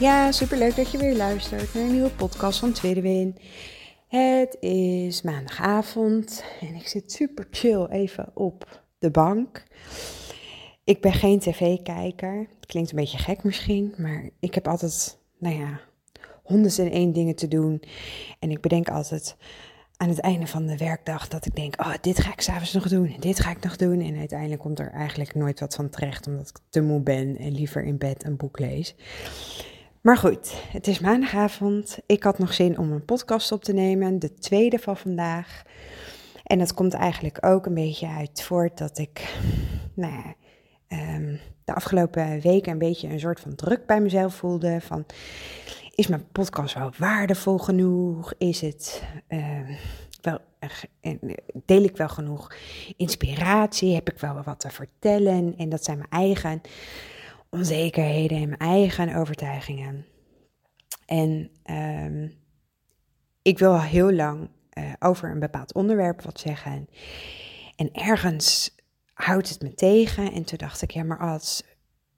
[0.00, 3.36] Ja, super leuk dat je weer luistert naar een nieuwe podcast van Tweede Win.
[4.08, 9.64] Het is maandagavond en ik zit super chill even op de bank.
[10.84, 12.46] Ik ben geen tv-kijker.
[12.66, 15.80] Klinkt een beetje gek misschien, maar ik heb altijd, nou ja,
[16.42, 17.82] honderd en één dingen te doen.
[18.38, 19.36] En ik bedenk altijd
[19.96, 22.88] aan het einde van de werkdag dat ik denk, oh, dit ga ik s'avonds nog
[22.88, 24.00] doen en dit ga ik nog doen.
[24.00, 27.52] En uiteindelijk komt er eigenlijk nooit wat van terecht, omdat ik te moe ben en
[27.52, 28.94] liever in bed een boek lees.
[30.08, 31.98] Maar goed, het is maandagavond.
[32.06, 35.62] Ik had nog zin om een podcast op te nemen, de tweede van vandaag.
[36.44, 39.34] En dat komt eigenlijk ook een beetje uit voort dat ik,
[39.94, 40.34] nou ja,
[40.88, 44.80] ehm, de afgelopen weken een beetje een soort van druk bij mezelf voelde.
[44.80, 45.06] Van,
[45.94, 48.32] is mijn podcast wel waardevol genoeg?
[48.38, 49.70] Is het uh,
[50.20, 50.38] wel,
[51.64, 52.54] deel ik wel genoeg
[52.96, 53.94] inspiratie?
[53.94, 55.54] Heb ik wel wat te vertellen?
[55.56, 56.60] En dat zijn mijn eigen
[57.50, 60.06] onzekerheden en mijn eigen overtuigingen.
[61.06, 62.32] En um,
[63.42, 64.48] ik wil al heel lang
[64.78, 66.88] uh, over een bepaald onderwerp wat zeggen.
[67.76, 68.74] En ergens
[69.12, 70.32] houdt het me tegen.
[70.32, 71.62] En toen dacht ik, ja, maar als,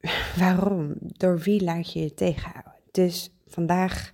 [0.38, 0.94] waarom?
[0.98, 2.74] Door wie laat je je tegenhouden?
[2.90, 4.12] Dus vandaag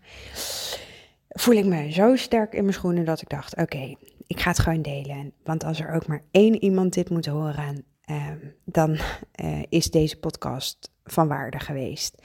[1.29, 4.59] voel ik me zo sterk in mijn schoenen dat ik dacht: oké, ik ga het
[4.59, 5.33] gewoon delen.
[5.45, 8.27] Want als er ook maar één iemand dit moet horen, uh,
[8.65, 8.99] dan
[9.43, 12.23] uh, is deze podcast van waarde geweest.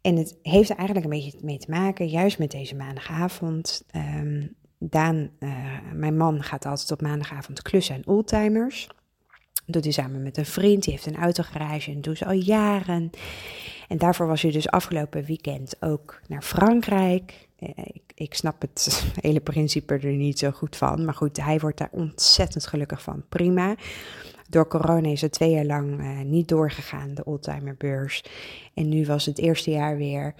[0.00, 3.84] En het heeft er eigenlijk een beetje mee te maken, juist met deze maandagavond.
[3.96, 8.88] Um, Daan, uh, mijn man, gaat altijd op maandagavond klussen en oldtimers.
[9.66, 13.10] Doet hij samen met een vriend, die heeft een autogarage en doet ze al jaren.
[13.88, 17.48] En daarvoor was hij dus afgelopen weekend ook naar Frankrijk.
[17.58, 21.04] Eh, ik, ik, snap het hele principe er niet zo goed van.
[21.04, 23.24] Maar goed, hij wordt daar ontzettend gelukkig van.
[23.28, 23.74] Prima.
[24.48, 28.24] Door corona is het twee jaar lang uh, niet doorgegaan, de oldtimerbeurs.
[28.74, 30.34] En nu was het eerste jaar weer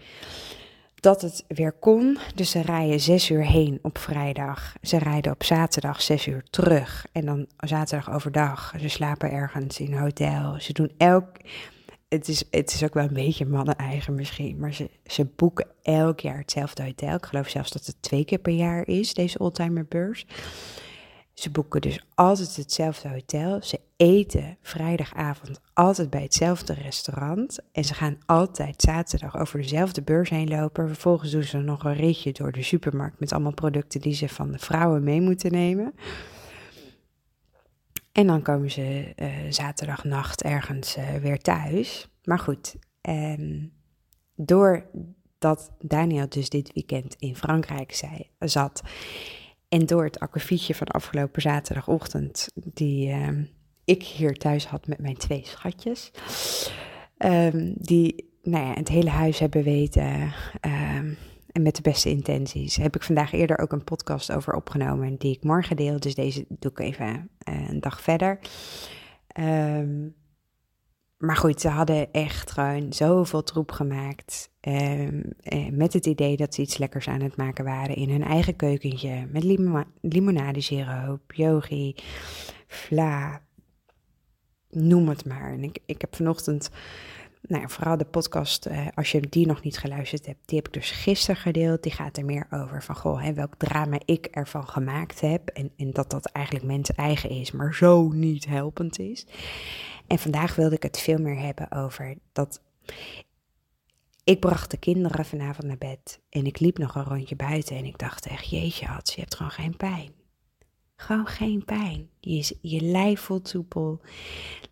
[0.95, 2.19] dat het weer kon.
[2.35, 4.75] Dus ze rijden zes uur heen op vrijdag.
[4.83, 7.07] Ze rijden op zaterdag zes uur terug.
[7.13, 8.75] En dan zaterdag overdag.
[8.81, 10.55] Ze slapen ergens in een hotel.
[10.61, 11.27] Ze doen elk
[12.15, 16.21] het is, het is ook wel een beetje mannen-eigen misschien, maar ze, ze boeken elk
[16.21, 17.15] jaar hetzelfde hotel.
[17.15, 20.27] Ik geloof zelfs dat het twee keer per jaar is, deze oldtimerbeurs.
[21.35, 23.63] Ze boeken dus altijd hetzelfde hotel.
[23.63, 27.59] Ze eten vrijdagavond altijd bij hetzelfde restaurant.
[27.73, 30.89] En ze gaan altijd zaterdag over dezelfde beurs heen lopen.
[30.89, 34.53] Vervolgens doen ze nog een ritje door de supermarkt met allemaal producten die ze van
[34.53, 35.95] de vrouwen mee moeten nemen.
[38.13, 42.09] En dan komen ze uh, zaterdagnacht ergens uh, weer thuis.
[42.25, 42.75] Maar goed,
[43.09, 43.73] um,
[44.35, 48.83] doordat Daniel dus dit weekend in Frankrijk zei, zat.
[49.75, 53.29] En door het akkefietje van afgelopen zaterdagochtend, die uh,
[53.85, 56.11] ik hier thuis had met mijn twee schatjes.
[57.19, 60.33] Um, die nou ja, het hele huis hebben weten
[61.53, 62.77] en met de beste intenties.
[62.77, 66.01] Heb ik vandaag eerder ook een podcast over opgenomen, die ik morgen deel.
[66.01, 68.39] Dus deze doe ik even uh, een dag verder.
[69.41, 70.15] Um,
[71.25, 74.51] maar goed, ze hadden echt gewoon zoveel troep gemaakt.
[74.61, 78.23] Um, eh, met het idee dat ze iets lekkers aan het maken waren in hun
[78.23, 79.27] eigen keukentje.
[79.31, 81.95] Met limo limonadesiroop, yogi,
[82.67, 83.41] vla,
[84.71, 85.53] noem het maar.
[85.53, 86.71] En ik, ik heb vanochtend
[87.49, 90.73] nou, vooral de podcast, uh, als je die nog niet geluisterd hebt, die heb ik
[90.73, 91.83] dus gisteren gedeeld.
[91.83, 95.49] Die gaat er meer over van, goh, hè, welk drama ik ervan gemaakt heb.
[95.49, 99.27] En, en dat dat eigenlijk mensen eigen is, maar zo niet helpend is.
[100.07, 102.63] En vandaag wilde ik het veel meer hebben over dat...
[104.25, 107.85] Ik bracht de kinderen vanavond naar bed en ik liep nog een rondje buiten en
[107.85, 110.13] ik dacht echt, jeetje had je hebt gewoon geen pijn.
[110.97, 112.09] Gewoon geen pijn.
[112.21, 114.01] Je, je lijf voelt soepel.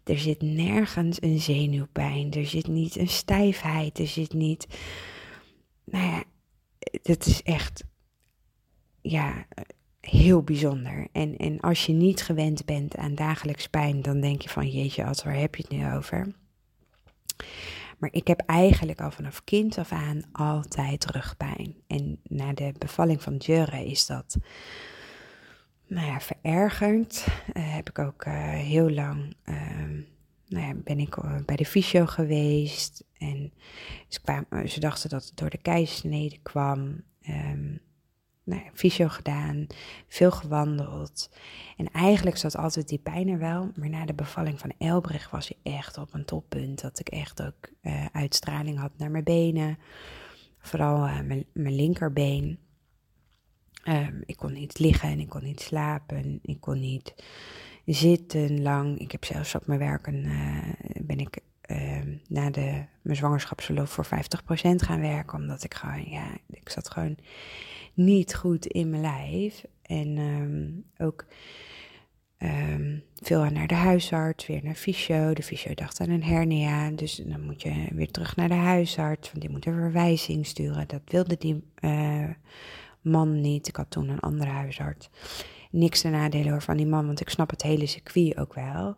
[0.05, 2.33] Er zit nergens een zenuwpijn.
[2.33, 3.99] Er zit niet een stijfheid.
[3.99, 4.67] Er zit niet.
[5.85, 6.25] Nou ja,
[7.03, 7.85] het is echt.
[9.01, 9.47] Ja,
[10.11, 11.09] heel bijzonder.
[11.13, 15.05] En, en als je niet gewend bent aan dagelijks pijn, dan denk je van jeetje,
[15.05, 16.27] Ad, waar heb je het nu over?
[17.99, 21.75] Maar ik heb eigenlijk al vanaf kind af aan altijd rugpijn.
[21.87, 24.37] En na de bevalling van Jurre is dat
[25.87, 27.27] nou ja, verergerd.
[27.55, 29.57] Uh, heb ik ook uh, heel lang uh,
[30.47, 31.17] nou ja, ben ik
[31.47, 33.05] bij de fysio geweest.
[33.19, 33.53] En
[34.09, 34.21] ze,
[34.67, 37.03] ze dachten dat het door de keizersnede kwam.
[37.29, 37.81] Um,
[38.45, 39.67] nou fysio gedaan,
[40.09, 41.31] veel gewandeld.
[41.77, 43.71] En eigenlijk zat altijd die pijn er wel.
[43.75, 46.81] Maar na de bevalling van Elbrecht was hij echt op een toppunt.
[46.81, 49.79] Dat ik echt ook uh, uitstraling had naar mijn benen.
[50.59, 52.59] Vooral uh, mijn, linkerbeen.
[53.89, 56.39] Um, ik kon niet liggen en ik kon niet slapen.
[56.43, 57.15] Ik kon niet
[57.87, 58.99] zitten lang.
[58.99, 60.69] Ik heb zelfs op mijn werk een, uh,
[61.01, 61.43] ben ik
[62.29, 64.09] na de, mijn zwangerschapsverlof voor 50%
[64.77, 65.39] gaan werken.
[65.39, 67.17] Omdat ik gewoon, ja, ik zat gewoon
[67.95, 69.65] niet goed in mijn lijf.
[69.83, 71.25] En um, ook
[72.39, 75.33] um, veel naar de huisarts, weer naar fysio.
[75.33, 79.29] De fysio dacht aan een hernia, dus dan moet je weer terug naar de huisarts,
[79.29, 80.89] want die moet een verwijzing sturen.
[80.89, 82.29] Dat wilde die uh,
[83.01, 83.69] man niet.
[83.69, 85.11] Ik had toen een andere huisarts.
[85.71, 88.95] Niks te nadelen hoor van die man, want ik snap het hele circuit ook wel.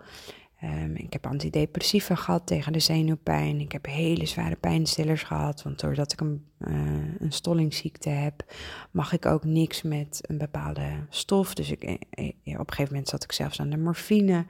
[0.65, 3.61] Um, ik heb antidepressiva gehad tegen de zenuwpijn.
[3.61, 5.63] Ik heb hele zware pijnstillers gehad.
[5.63, 8.45] Want doordat ik een, uh, een stollingsziekte heb,
[8.91, 11.55] mag ik ook niks met een bepaalde stof.
[11.55, 12.29] Dus ik, eh, eh,
[12.61, 14.47] op een gegeven moment zat ik zelfs aan de morfine.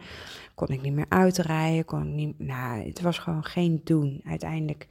[0.55, 1.84] Kon ik niet meer uitrijden.
[1.84, 4.20] Kon niet, nou, het was gewoon geen doen.
[4.25, 4.87] Uiteindelijk,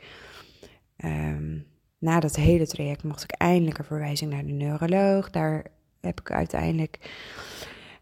[0.98, 1.66] um,
[1.98, 5.30] na dat hele traject, mocht ik eindelijk een verwijzing naar de neuroloog.
[5.30, 5.66] Daar
[6.02, 7.00] heb ik uiteindelijk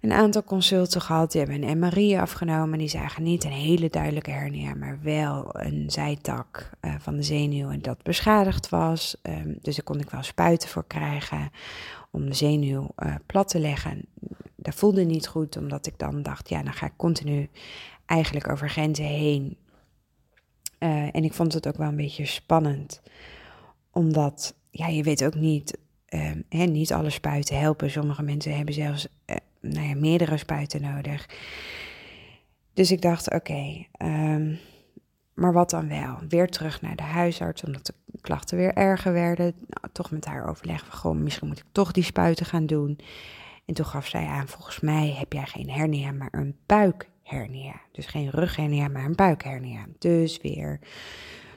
[0.01, 1.31] een aantal consulten gehad.
[1.31, 2.80] Die hebben een MRI afgenomen.
[2.80, 7.69] Die zagen niet een hele duidelijke hernia, maar wel een zijtak uh, van de zenuw
[7.69, 9.15] en dat beschadigd was.
[9.24, 11.51] Um, dus daar kon ik wel spuiten voor krijgen
[12.12, 14.06] om de zenuw uh, plat te leggen.
[14.56, 17.50] Dat voelde niet goed, omdat ik dan dacht, ja, dan ga ik continu
[18.06, 19.57] eigenlijk over grenzen heen.
[20.80, 23.01] Uh, en ik vond het ook wel een beetje spannend,
[23.92, 25.77] omdat, ja, je weet ook niet,
[26.09, 27.92] uh, hè, niet alle spuiten helpen.
[27.92, 29.07] Sommige mensen hebben zelfs
[29.61, 31.29] nou ja, meerdere spuiten nodig.
[32.73, 34.59] Dus ik dacht, oké, um,
[35.33, 36.17] maar wat dan wel?
[36.29, 39.53] Weer terug naar de huisarts, omdat de klachten weer erger werden.
[39.67, 42.99] Nou, toch met haar overleg van, misschien moet ik toch die spuiten gaan doen.
[43.65, 47.81] En toen gaf zij aan, volgens mij heb jij geen hernia, maar een buikhernia.
[47.91, 49.85] Dus geen rughernia, maar een buikhernia.
[49.97, 50.79] Dus weer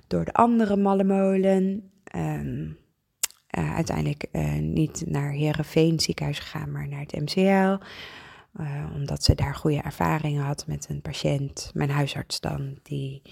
[0.06, 1.90] door de andere malle molen.
[2.16, 2.78] Um,
[3.58, 7.84] uh, uiteindelijk uh, niet naar Herenveen ziekenhuis gegaan, maar naar het MCL.
[8.60, 13.22] Uh, omdat ze daar goede ervaringen had met een patiënt, mijn huisarts dan, die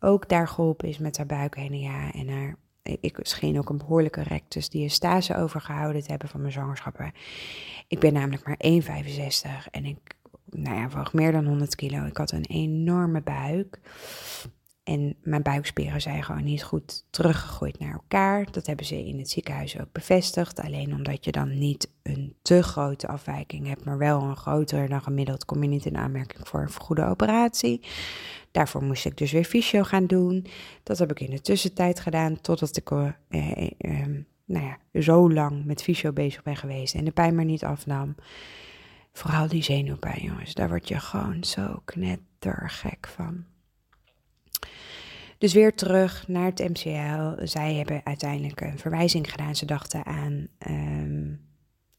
[0.00, 2.12] ook daar geholpen is met haar buikhernia.
[2.12, 7.12] En haar, ik scheen ook een behoorlijke rectus diastase overgehouden te hebben van mijn zwangerschappen.
[7.88, 10.16] Ik ben namelijk maar 1,65 en ik
[10.50, 12.04] nou ja, woog meer dan 100 kilo.
[12.04, 13.80] Ik had een enorme buik.
[14.84, 18.50] En mijn buikspieren zijn gewoon niet goed teruggegroeid naar elkaar.
[18.50, 20.60] Dat hebben ze in het ziekenhuis ook bevestigd.
[20.60, 25.02] Alleen omdat je dan niet een te grote afwijking hebt, maar wel een grotere dan
[25.02, 27.80] gemiddeld, kom je niet in aanmerking voor een vergoede operatie.
[28.50, 30.46] Daarvoor moest ik dus weer fysio gaan doen.
[30.82, 34.06] Dat heb ik in de tussentijd gedaan, totdat ik eh, eh, eh,
[34.44, 38.14] nou ja, zo lang met fysio bezig ben geweest en de pijn maar niet afnam.
[39.12, 43.44] Vooral die zenuwpijn, jongens, daar word je gewoon zo knettergek van.
[45.38, 47.46] Dus weer terug naar het MCL.
[47.46, 49.56] Zij hebben uiteindelijk een verwijzing gedaan.
[49.56, 51.40] Ze dachten aan um,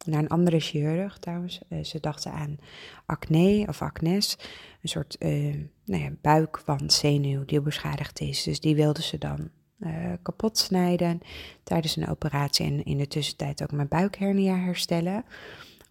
[0.05, 1.60] naar een andere chirurg trouwens.
[1.70, 2.58] Uh, ze dachten aan
[3.05, 4.38] acne of acnes.
[4.82, 5.55] Een soort uh,
[5.86, 8.43] nou ja, buikwandzenuw die beschadigd is.
[8.43, 11.20] Dus die wilden ze dan uh, kapot snijden
[11.63, 12.65] tijdens een operatie.
[12.65, 15.25] En in de tussentijd ook mijn buikhernia herstellen.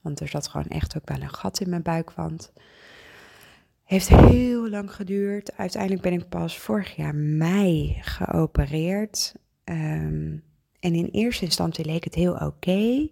[0.01, 2.53] Want er zat gewoon echt ook wel een gat in mijn buikwand.
[3.93, 5.57] Heeft heel lang geduurd.
[5.57, 9.35] Uiteindelijk ben ik pas vorig jaar mei geopereerd.
[9.65, 10.43] Um,
[10.81, 13.09] en in eerste instantie leek het heel oké.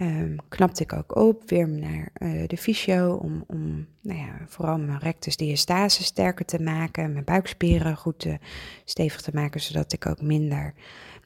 [0.00, 4.78] Um, knapte ik ook op, weer naar uh, de fysio om, om nou ja, vooral
[4.78, 8.38] mijn rectus diastase sterker te maken, mijn buikspieren goed te,
[8.84, 10.74] stevig te maken, zodat ik ook minder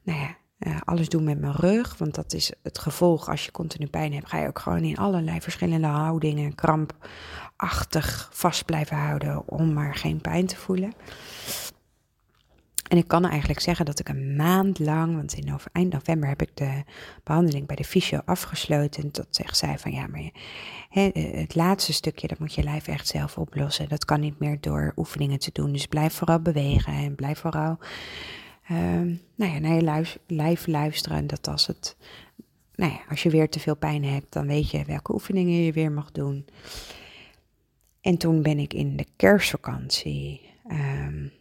[0.02, 1.98] nou ja, uh, alles doe met mijn rug.
[1.98, 4.96] Want dat is het gevolg als je continu pijn hebt, ga je ook gewoon in
[4.96, 10.92] allerlei verschillende houdingen, krampachtig vast blijven houden om maar geen pijn te voelen.
[12.92, 16.42] En ik kan eigenlijk zeggen dat ik een maand lang, want in eind november heb
[16.42, 16.82] ik de
[17.24, 19.02] behandeling bij de fysio afgesloten.
[19.02, 20.30] En dat zegt zij van ja, maar
[20.88, 23.88] hè, het laatste stukje, dat moet je lijf echt zelf oplossen.
[23.88, 25.72] Dat kan niet meer door oefeningen te doen.
[25.72, 27.78] Dus blijf vooral bewegen en blijf vooral
[28.72, 31.26] um, nou ja, naar je lijf luisteren.
[31.26, 31.96] Dat als het,
[32.74, 35.72] nou ja, als je weer te veel pijn hebt, dan weet je welke oefeningen je
[35.72, 36.46] weer mag doen.
[38.00, 41.32] En toen ben ik in de kerstvakantie um,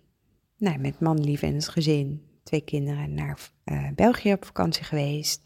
[0.57, 5.41] nou, met man, lief en het gezin, twee kinderen, naar uh, België op vakantie geweest.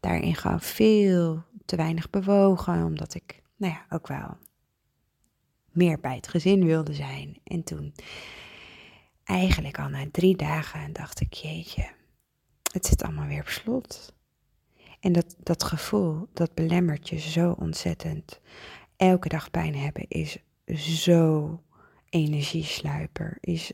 [0.00, 4.36] Daarin gewoon veel te weinig bewogen, omdat ik, nou ja, ook wel
[5.72, 7.38] meer bij het gezin wilde zijn.
[7.44, 7.94] En toen,
[9.24, 11.86] eigenlijk al na drie dagen, dacht ik, jeetje,
[12.72, 14.14] het zit allemaal weer op slot.
[15.00, 18.40] En dat, dat gevoel, dat belemmert je zo ontzettend.
[18.96, 20.38] Elke dag pijn hebben is
[20.74, 21.62] zo
[22.08, 23.38] energiesluiper.
[23.40, 23.72] Is,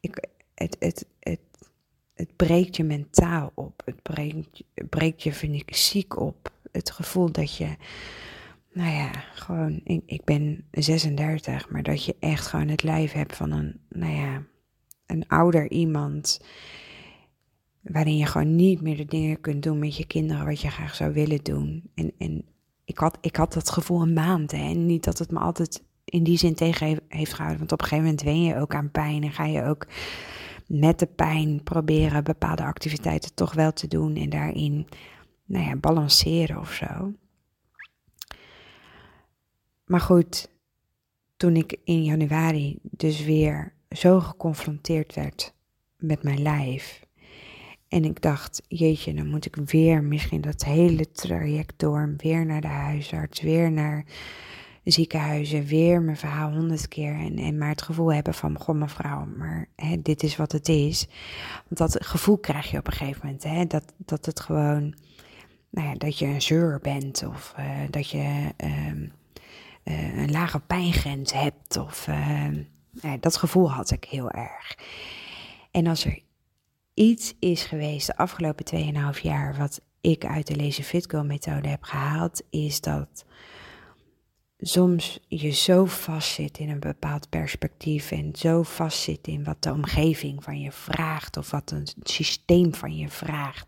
[0.00, 0.24] ik,
[0.54, 1.40] het, het, het,
[2.14, 3.82] het breekt je mentaal op.
[3.84, 6.52] Het breekt, breekt je fysiek op.
[6.72, 7.76] Het gevoel dat je,
[8.72, 13.36] nou ja, gewoon, ik, ik ben 36, maar dat je echt gewoon het lijf hebt
[13.36, 14.42] van een, nou ja,
[15.12, 16.40] een ouder iemand
[17.82, 20.94] waarin je gewoon niet meer de dingen kunt doen met je kinderen wat je graag
[20.94, 21.90] zou willen doen.
[21.94, 22.44] En, en
[22.84, 24.52] ik, had, ik had dat gevoel een maand.
[24.52, 27.58] En niet dat het me altijd in die zin tegen heeft gehouden.
[27.58, 29.86] Want op een gegeven moment wen je ook aan pijn en ga je ook
[30.66, 34.86] met de pijn proberen bepaalde activiteiten toch wel te doen en daarin
[35.44, 37.12] nou ja, balanceren of zo.
[39.84, 40.50] Maar goed,
[41.36, 45.54] toen ik in januari dus weer zo geconfronteerd werd
[45.96, 47.02] met mijn lijf
[47.92, 52.14] en ik dacht, jeetje, dan moet ik weer misschien dat hele traject door.
[52.16, 54.04] Weer naar de huisarts, weer naar
[54.84, 57.14] ziekenhuizen, weer mijn verhaal honderd keer.
[57.14, 60.68] En, en maar het gevoel hebben van, goh mevrouw, maar hè, dit is wat het
[60.68, 61.08] is.
[61.68, 63.42] Want dat gevoel krijg je op een gegeven moment.
[63.42, 64.94] Hè, dat, dat het gewoon,
[65.70, 67.26] nou ja, dat je een zeur bent.
[67.26, 68.86] Of uh, dat je uh,
[69.84, 71.76] uh, een lage pijngrens hebt.
[71.76, 72.08] Of
[73.00, 74.78] ehm, dat gevoel had ik heel erg.
[75.70, 76.18] En als er
[76.94, 78.64] iets is geweest de afgelopen
[79.14, 83.24] 2,5 jaar wat ik uit de Lazy Fit methode heb gehaald, is dat
[84.58, 90.44] soms je zo vastzit in een bepaald perspectief en zo vastzit in wat de omgeving
[90.44, 93.66] van je vraagt of wat een systeem van je vraagt.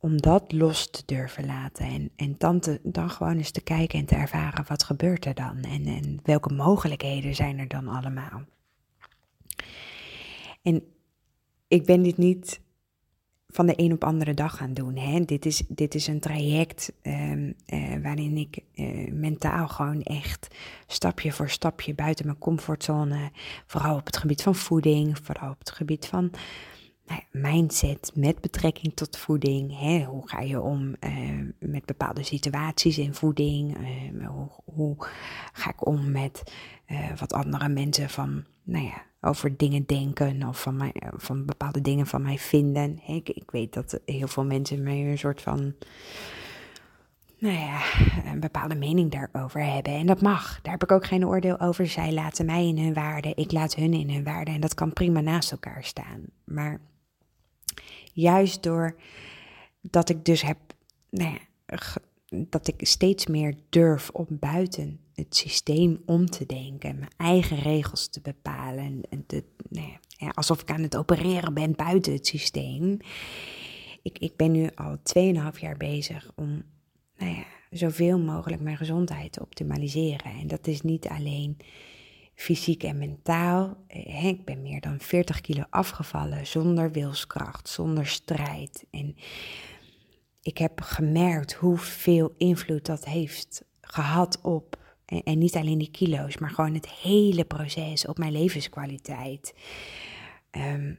[0.00, 3.98] Om dat los te durven laten en, en dan, te, dan gewoon eens te kijken
[3.98, 8.42] en te ervaren wat gebeurt er dan en, en welke mogelijkheden zijn er dan allemaal.
[10.62, 10.82] En
[11.68, 12.60] ik ben dit niet
[13.48, 14.96] van de een op andere dag gaan doen.
[14.96, 15.20] Hè.
[15.24, 20.48] Dit, is, dit is een traject um, uh, waarin ik uh, mentaal gewoon echt
[20.86, 23.30] stapje voor stapje buiten mijn comfortzone,
[23.66, 26.30] vooral op het gebied van voeding, vooral op het gebied van
[27.32, 29.78] mindset met betrekking tot voeding.
[29.78, 30.04] Hè.
[30.04, 33.76] Hoe ga je om uh, met bepaalde situaties in voeding?
[34.26, 34.96] Hoe, hoe,
[35.52, 36.52] ga ik om met
[37.18, 42.06] wat andere mensen van, nou ja, over dingen denken of van, mij, van bepaalde dingen
[42.06, 43.00] van mij vinden.
[43.06, 45.74] Ik, ik weet dat heel veel mensen mij een soort van,
[47.38, 47.80] nou ja,
[48.32, 49.92] een bepaalde mening daarover hebben.
[49.92, 50.60] En dat mag.
[50.62, 51.86] Daar heb ik ook geen oordeel over.
[51.86, 54.50] Zij laten mij in hun waarde, ik laat hun in hun waarde.
[54.50, 56.20] En dat kan prima naast elkaar staan.
[56.44, 56.80] Maar
[58.20, 58.96] juist door
[59.80, 60.58] dat ik dus heb,
[61.10, 61.78] nou ja,
[62.48, 68.08] dat ik steeds meer durf om buiten het systeem om te denken, mijn eigen regels
[68.08, 69.00] te bepalen.
[69.10, 72.96] En te, nou ja, alsof ik aan het opereren ben buiten het systeem.
[74.02, 76.62] Ik, ik ben nu al 2,5 jaar bezig om
[77.16, 80.32] nou ja, zoveel mogelijk mijn gezondheid te optimaliseren.
[80.32, 81.56] En dat is niet alleen
[82.38, 83.84] fysiek en mentaal.
[83.86, 88.84] Eh, ik ben meer dan 40 kilo afgevallen zonder wilskracht, zonder strijd.
[88.90, 89.16] En
[90.42, 96.50] ik heb gemerkt hoeveel invloed dat heeft gehad op, en, niet alleen die kilo's, maar
[96.50, 99.54] gewoon het hele proces op mijn levenskwaliteit.
[100.50, 100.94] Ehm,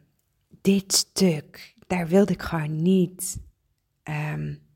[0.62, 3.42] dit stuk, daar wilde ik gewoon niet.
[4.04, 4.68] Um,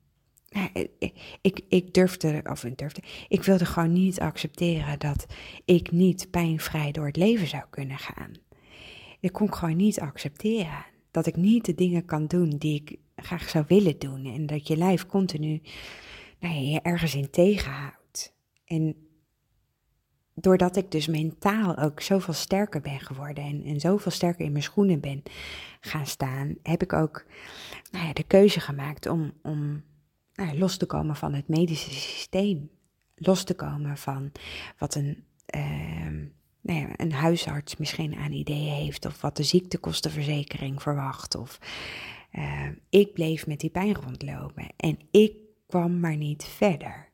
[1.40, 5.26] ik, ik durfde, of ik durfde, ik wilde gewoon niet accepteren dat
[5.64, 8.32] ik niet pijnvrij door het leven zou kunnen gaan.
[9.20, 13.48] Ik kon gewoon niet accepteren dat ik niet de dingen kan doen die ik graag
[13.48, 14.24] zou willen doen.
[14.24, 15.62] En dat je lijf continu
[16.38, 18.34] nou je ergens in tegenhoudt.
[18.64, 18.96] En
[20.34, 24.64] doordat ik dus mentaal ook zoveel sterker ben geworden en, en zoveel sterker in mijn
[24.64, 25.22] schoenen ben
[25.80, 27.24] gaan staan, heb ik ook
[27.90, 29.82] nou ja, de keuze gemaakt om, om
[30.34, 32.70] nou los te komen van het medische systeem.
[33.14, 34.32] Los te komen van
[34.78, 35.24] wat een,
[35.56, 36.28] uh,
[36.60, 41.34] nou ja, een huisarts misschien aan ideeën heeft, of wat de ziektekostenverzekering verwacht.
[41.34, 41.58] Of
[42.32, 45.32] uh, ik bleef met die pijn rondlopen en ik
[45.66, 47.08] kwam maar niet verder.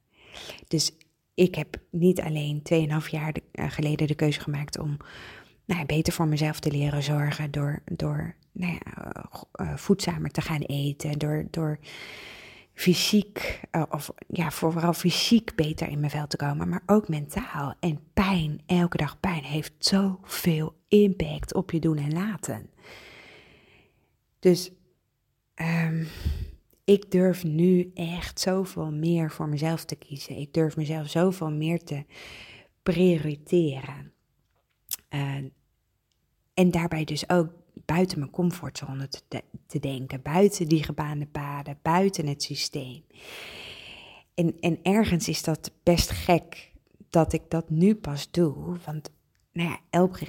[0.69, 0.93] Dus
[1.35, 2.62] ik heb niet alleen
[3.03, 4.97] 2,5 jaar eh, geleden de keuze gemaakt om
[5.65, 7.50] nou, beter voor mezelf te leren zorgen.
[7.50, 9.15] Door, door nou ja,
[9.61, 11.19] uh, voedzamer te gaan eten.
[11.19, 11.79] Door, door
[12.80, 16.68] fysiek, uh, of ja, vooral fysiek beter in mijn vel te komen.
[16.68, 17.75] Maar ook mentaal.
[17.80, 22.70] En pijn, elke dag pijn, heeft zoveel impact op je doen en laten.
[24.38, 24.70] Dus
[25.54, 26.06] um,
[26.84, 30.37] ik durf nu echt zoveel meer voor mezelf te kiezen.
[30.37, 32.04] Ik durf mezelf zoveel meer te
[32.82, 34.12] prioriteren.
[36.54, 39.09] en daarbij dus ook buiten mijn comfortzone
[39.67, 43.05] te, denken, buiten die gebaande paden, buiten het systeem.
[44.35, 46.73] En, en ergens is dat best gek
[47.11, 49.11] dat ik dat nu pas doe, want
[49.53, 49.81] nou ja,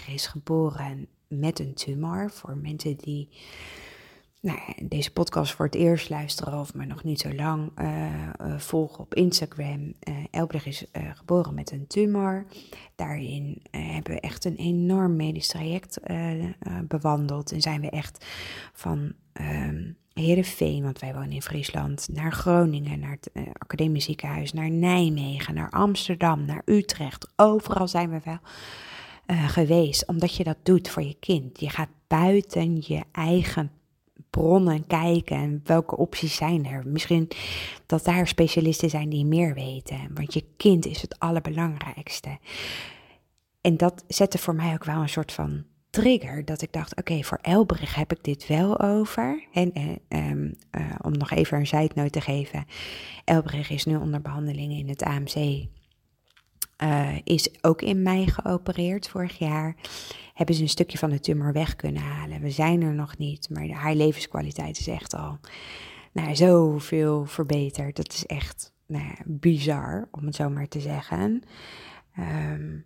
[0.08, 2.32] is geboren met een tumor.
[2.32, 3.30] Voor mensen die
[4.42, 9.00] nou deze podcast voor het eerst luisteren of maar nog niet zo lang uh, volgen
[9.00, 9.94] op Instagram.
[10.10, 12.46] Uh, Elbrich is geboren met een tumor.
[12.96, 16.00] Daarin hebben we echt een enorm medisch traject
[16.88, 17.52] bewandeld.
[17.52, 18.26] En zijn we echt
[18.74, 24.72] van um, Heerenveen, want wij wonen in Friesland, naar Groningen, naar het Academisch Ziekenhuis, naar
[24.72, 27.28] Nijmegen, naar Amsterdam, naar Utrecht.
[27.36, 28.40] Overal zijn we wel
[29.48, 31.60] geweest, omdat je dat doet voor je kind.
[31.60, 33.72] Je gaat buiten je eigen
[34.32, 36.84] bronnen kijken en welke opties zijn er.
[36.88, 37.28] Misschien
[37.86, 42.38] dat daar specialisten zijn die meer weten, want je kind is het allerbelangrijkste.
[43.62, 47.24] En dat zette voor mij ook wel een soort van trigger, dat ik dacht, oké,
[47.24, 49.48] voor Elbrich heb ik dit wel over.
[49.54, 52.66] En eh, ehm, eh, om nog even een zijdnoot te geven,
[53.26, 55.68] Elbrich is nu onder behandeling in het AMC.
[56.84, 59.76] Uh, is ook in mei geopereerd vorig jaar
[60.34, 62.42] hebben ze een stukje van de tumor weg kunnen halen.
[62.42, 65.40] We zijn er nog niet, maar haar levenskwaliteit is echt al
[66.12, 67.96] nou, zoveel verbeterd.
[67.96, 71.44] Dat is echt nou bizar, om het zo maar te zeggen.
[72.16, 72.80] Ehm,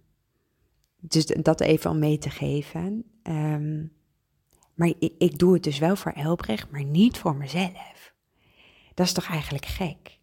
[0.99, 3.05] dus dat even om mee te geven.
[3.23, 3.85] Ehm,
[4.73, 8.13] maar ik, ik, doe het dus wel voor Elbrecht, maar niet voor mezelf.
[8.93, 10.19] Dat is toch eigenlijk gek?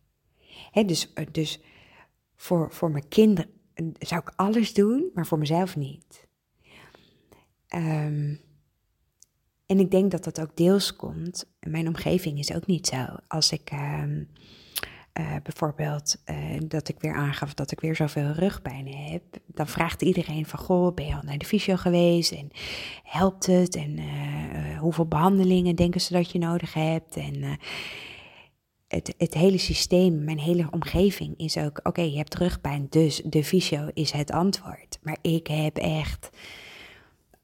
[0.87, 1.61] dus, dus
[2.35, 3.51] voor, voor mijn kinderen
[3.99, 6.27] zou ik alles doen, maar voor mezelf niet.
[7.75, 8.41] Um,
[9.67, 11.53] en ik denk dat dat ook deels komt.
[11.61, 13.07] Mijn omgeving is ook niet zo.
[13.29, 14.29] Als ik um,
[15.21, 16.37] uh, bijvoorbeeld uh,
[16.69, 20.95] dat ik weer aangaf dat ik weer zoveel rugpijn heb, dan vraagt iedereen van goh,
[20.95, 22.51] ben je al naar de fysio geweest en
[23.03, 27.59] helpt het en uh, hoeveel behandelingen denken ze dat je nodig hebt en
[28.95, 33.45] het, het hele systeem, mijn hele omgeving is ook oké, je hebt rugpijn, dus de
[33.45, 34.99] fysio is het antwoord.
[35.03, 36.31] Maar ik heb echt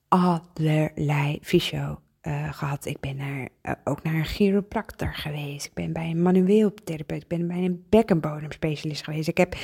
[0.08, 2.87] allerlei fysio uh, gehad.
[2.87, 5.66] Ik ben naar, uh, ook naar een chiropractor geweest.
[5.66, 7.22] Ik ben bij een manueel therapeut.
[7.22, 9.28] Ik ben bij een bekkenbodemspecialist geweest.
[9.28, 9.56] Ik heb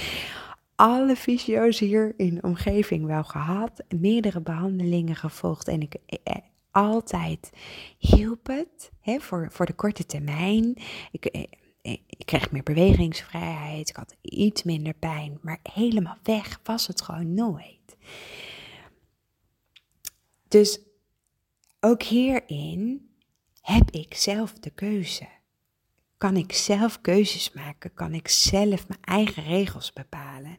[0.74, 3.84] alle fysio's hier in de omgeving wel gehad.
[4.00, 5.68] Meerdere behandelingen gevolgd.
[5.68, 6.34] En ik, eh,
[6.70, 7.50] altijd
[7.98, 10.76] hielp het hè, voor, voor de korte termijn.
[11.10, 11.42] Ik, eh,
[11.90, 13.88] ik kreeg meer bewegingsvrijheid.
[13.88, 15.38] Ik had iets minder pijn.
[15.42, 17.96] Maar helemaal weg was het gewoon nooit.
[20.48, 20.80] Dus
[21.80, 23.10] ook hierin
[23.60, 25.28] heb ik zelf de keuze.
[26.18, 27.94] Kan ik zelf keuzes maken?
[27.94, 30.58] Kan ik zelf mijn eigen regels bepalen?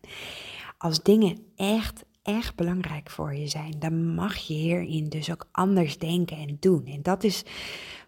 [0.77, 5.97] Als dingen echt, echt belangrijk voor je zijn, dan mag je hierin dus ook anders
[5.97, 6.85] denken en doen.
[6.85, 7.43] En dat is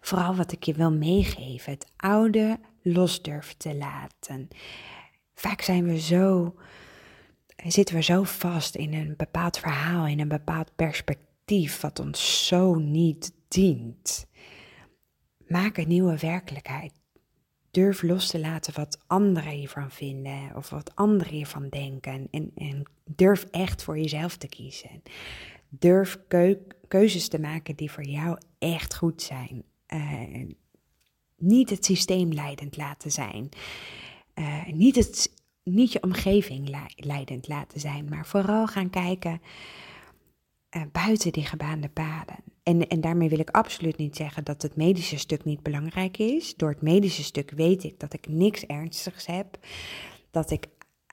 [0.00, 4.48] vooral wat ik je wil meegeven: het oude los durven te laten.
[5.34, 6.54] Vaak zijn we zo,
[7.66, 12.74] zitten we zo vast in een bepaald verhaal, in een bepaald perspectief wat ons zo
[12.74, 14.26] niet dient.
[15.46, 16.97] Maak een nieuwe werkelijkheid.
[17.70, 22.28] Durf los te laten wat anderen hiervan vinden of wat anderen hiervan denken.
[22.30, 25.02] En, en durf echt voor jezelf te kiezen.
[25.68, 26.18] Durf
[26.88, 29.64] keuzes te maken die voor jou echt goed zijn.
[29.94, 30.46] Uh,
[31.36, 33.48] niet het systeem leidend laten zijn.
[34.34, 39.40] Uh, niet, het, niet je omgeving leidend laten zijn, maar vooral gaan kijken
[40.76, 42.36] uh, buiten die gebaande paden.
[42.68, 46.54] En, en daarmee wil ik absoluut niet zeggen dat het medische stuk niet belangrijk is.
[46.56, 49.58] Door het medische stuk weet ik dat ik niks ernstigs heb.
[50.30, 50.66] Dat ik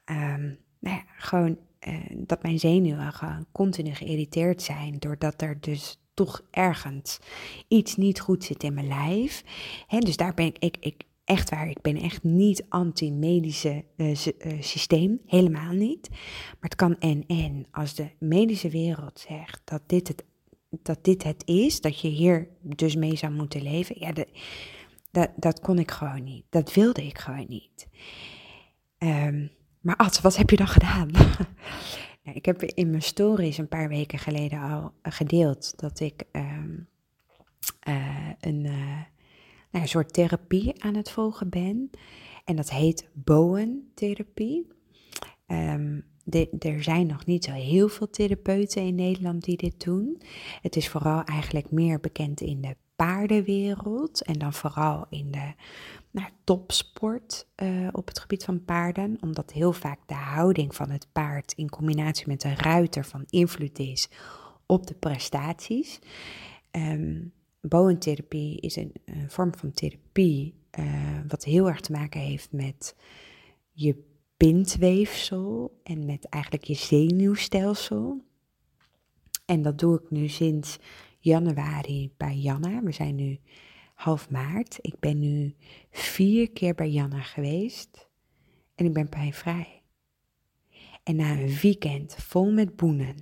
[0.05, 4.99] um, nou ja, gewoon uh, dat mijn zenuwen gewoon continu geïrriteerd zijn.
[4.99, 7.19] Doordat er dus toch ergens
[7.67, 9.43] iets niet goed zit in mijn lijf.
[9.87, 14.15] He, dus daar ben ik, ik, Echt waar, ik ben echt niet anti-medische uh,
[14.59, 16.09] systeem, helemaal niet.
[16.09, 17.65] Maar het kan en en.
[17.71, 20.23] Als de medische wereld zegt dat dit het,
[20.83, 24.27] dat dit het is, dat je hier dus mee zou moeten leven, ja, de,
[25.11, 26.45] dat, dat kon ik gewoon niet.
[26.49, 27.87] Dat wilde ik gewoon niet.
[28.97, 31.07] Um, maar Ad, wat heb je dan gedaan?
[32.23, 36.87] nou, ik heb in mijn stories een paar weken geleden al gedeeld dat ik um,
[37.87, 41.89] uh, een nou, een soort therapie aan het volgen ben.
[42.45, 44.67] En dat heet Bowen-therapie.
[45.47, 46.05] Um,
[46.59, 50.21] er zijn nog niet zo heel veel therapeuten in Nederland die dit doen.
[50.61, 55.53] Het is vooral eigenlijk meer bekend in de paardenwereld en dan vooral in de
[56.11, 61.07] nou, topsport uh, op het gebied van paarden, omdat heel vaak de houding van het
[61.11, 64.09] paard in combinatie met de ruiter van invloed is
[64.65, 65.99] op de prestaties.
[66.71, 68.93] Um, boentherapie is een,
[69.27, 72.95] vorm van therapie uh, wat heel erg te maken heeft met
[73.71, 78.23] je bindweefsel en met eigenlijk je zenuwstelsel.
[79.45, 80.77] En dat doe ik nu sinds
[81.19, 82.83] januari bij Janna.
[82.83, 83.39] We zijn nu
[83.93, 84.77] half maart.
[84.81, 85.55] Ik ben nu
[85.91, 88.09] vier keer bij Janna geweest
[88.75, 89.81] en ik ben pijnvrij.
[91.03, 93.15] En na een weekend vol met boenen,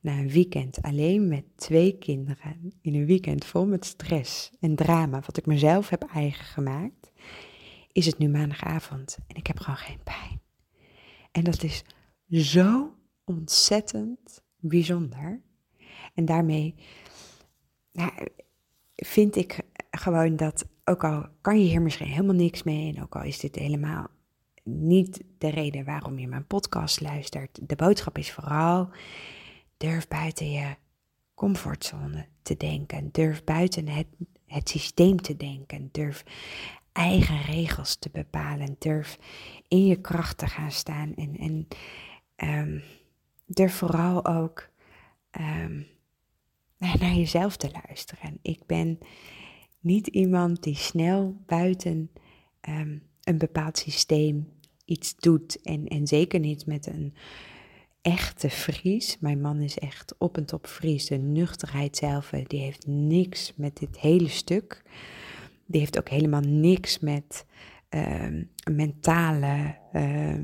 [0.00, 5.20] na een weekend alleen met twee kinderen, in een weekend vol met stress en drama,
[5.20, 7.12] wat ik mezelf heb eigen gemaakt,
[7.92, 10.43] is het nu maandagavond en ik heb gewoon geen pijn.
[11.34, 11.84] En dat is
[12.30, 12.94] zo
[13.24, 15.40] ontzettend bijzonder.
[16.14, 16.74] En daarmee
[17.92, 18.10] nou,
[18.96, 19.58] vind ik
[19.90, 23.38] gewoon dat, ook al kan je hier misschien helemaal niks mee, en ook al is
[23.38, 24.06] dit helemaal
[24.62, 28.88] niet de reden waarom je mijn podcast luistert, de boodschap is vooral:
[29.76, 30.76] durf buiten je
[31.34, 34.06] comfortzone te denken, durf buiten het,
[34.46, 36.24] het systeem te denken, durf
[36.94, 39.18] eigen regels te bepalen, durf
[39.68, 41.36] in je kracht te gaan staan en,
[42.36, 42.82] en
[43.46, 44.68] durf vooral ook.
[45.40, 45.86] Um,
[46.78, 48.38] naar jezelf te luisteren.
[48.42, 48.98] Ik ben
[49.80, 52.10] niet iemand die snel buiten
[52.60, 54.52] ehm, een bepaald systeem
[54.84, 55.62] iets doet.
[55.62, 57.14] En, en zeker niet met een
[58.02, 59.16] echte Fries.
[59.20, 61.06] Mijn man is echt op en top Fries.
[61.06, 64.82] De nuchterheid zelf, eh, die heeft niks met dit hele stuk.
[65.66, 67.46] Die heeft ook helemaal niks met
[67.88, 70.34] um, mentale uh,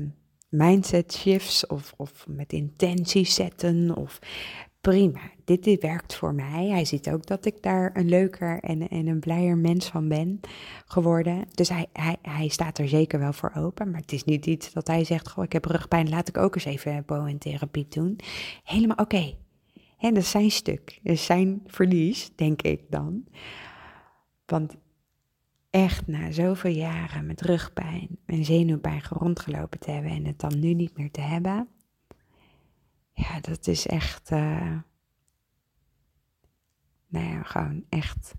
[0.49, 4.19] mindset shifts of, of met intenties zetten of
[4.81, 6.67] prima, dit, dit werkt voor mij.
[6.67, 10.39] Hij ziet ook dat ik daar een leuker en, en een blijer mens van ben
[10.85, 11.45] geworden.
[11.53, 13.91] Dus hij, hij, hij staat er zeker wel voor open.
[13.91, 16.55] Maar het is niet iets dat hij zegt, goh, ik heb rugpijn, laat ik ook
[16.55, 18.19] eens even bowen-therapie doen.
[18.63, 19.15] Helemaal oké.
[19.15, 19.37] Okay.
[19.99, 23.23] dat is zijn stuk, dat is zijn verlies, denk ik dan.
[24.45, 24.75] Want
[25.71, 30.73] echt na zoveel jaren met rugpijn en zenuwpijn rondgelopen te hebben en het dan nu
[30.73, 31.67] niet meer te hebben
[33.21, 34.77] ja, dat is echt, uh,
[37.07, 38.33] nou ja, gewoon echt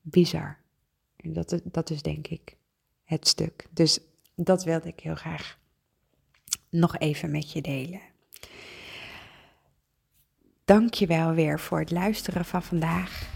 [0.00, 0.58] bizar.
[1.16, 2.56] En dat, dat is denk ik
[3.04, 3.66] het stuk.
[3.70, 4.00] Dus
[4.34, 5.58] dat wilde ik heel graag
[6.70, 8.00] nog even met je delen.
[10.64, 13.35] Dank je wel weer voor het luisteren van vandaag.